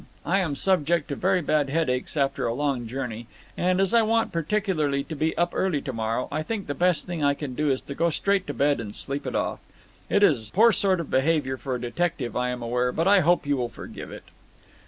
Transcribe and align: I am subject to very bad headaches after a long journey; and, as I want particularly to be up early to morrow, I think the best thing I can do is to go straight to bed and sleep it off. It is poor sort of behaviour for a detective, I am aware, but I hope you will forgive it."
I 0.25 0.39
am 0.39 0.55
subject 0.55 1.09
to 1.09 1.15
very 1.15 1.43
bad 1.43 1.69
headaches 1.69 2.17
after 2.17 2.47
a 2.47 2.55
long 2.55 2.87
journey; 2.87 3.27
and, 3.55 3.79
as 3.79 3.93
I 3.93 4.01
want 4.01 4.31
particularly 4.31 5.03
to 5.03 5.15
be 5.15 5.37
up 5.37 5.51
early 5.53 5.79
to 5.83 5.93
morrow, 5.93 6.27
I 6.31 6.41
think 6.41 6.65
the 6.65 6.73
best 6.73 7.05
thing 7.05 7.23
I 7.23 7.35
can 7.35 7.53
do 7.53 7.69
is 7.69 7.81
to 7.81 7.93
go 7.93 8.09
straight 8.09 8.47
to 8.47 8.53
bed 8.55 8.79
and 8.81 8.95
sleep 8.95 9.27
it 9.27 9.35
off. 9.35 9.59
It 10.09 10.23
is 10.23 10.49
poor 10.49 10.71
sort 10.71 11.01
of 11.01 11.11
behaviour 11.11 11.55
for 11.55 11.75
a 11.75 11.79
detective, 11.79 12.35
I 12.35 12.49
am 12.49 12.63
aware, 12.63 12.91
but 12.91 13.07
I 13.07 13.19
hope 13.19 13.45
you 13.45 13.55
will 13.55 13.69
forgive 13.69 14.09
it." 14.11 14.23